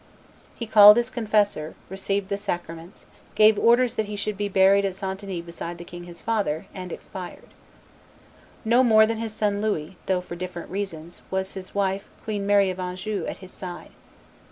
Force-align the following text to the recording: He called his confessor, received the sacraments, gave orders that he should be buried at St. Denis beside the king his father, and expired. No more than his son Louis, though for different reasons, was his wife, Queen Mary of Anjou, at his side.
He 0.55 0.65
called 0.65 0.97
his 0.97 1.11
confessor, 1.11 1.75
received 1.87 2.29
the 2.29 2.37
sacraments, 2.37 3.05
gave 3.35 3.59
orders 3.59 3.93
that 3.93 4.07
he 4.07 4.15
should 4.15 4.35
be 4.35 4.49
buried 4.49 4.83
at 4.83 4.95
St. 4.95 5.19
Denis 5.19 5.45
beside 5.45 5.77
the 5.77 5.85
king 5.85 6.05
his 6.05 6.23
father, 6.23 6.65
and 6.73 6.91
expired. 6.91 7.49
No 8.65 8.83
more 8.83 9.05
than 9.05 9.19
his 9.19 9.31
son 9.35 9.61
Louis, 9.61 9.97
though 10.07 10.19
for 10.21 10.35
different 10.35 10.71
reasons, 10.71 11.21
was 11.29 11.53
his 11.53 11.75
wife, 11.75 12.09
Queen 12.23 12.47
Mary 12.47 12.71
of 12.71 12.79
Anjou, 12.79 13.27
at 13.27 13.37
his 13.45 13.51
side. 13.51 13.91